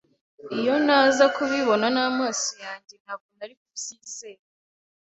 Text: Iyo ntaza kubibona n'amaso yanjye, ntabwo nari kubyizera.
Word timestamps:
Iyo 0.57 0.73
ntaza 0.85 1.25
kubibona 1.35 1.85
n'amaso 1.95 2.49
yanjye, 2.63 2.93
ntabwo 3.03 3.27
nari 3.37 3.53
kubyizera. 3.61 4.43